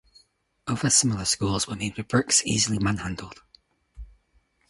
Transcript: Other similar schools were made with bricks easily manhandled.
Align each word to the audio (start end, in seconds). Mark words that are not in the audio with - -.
Other 0.65 0.89
similar 0.89 1.25
schools 1.25 1.67
were 1.67 1.75
made 1.75 1.95
with 1.95 2.07
bricks 2.07 2.41
easily 2.43 2.79
manhandled. 2.79 3.41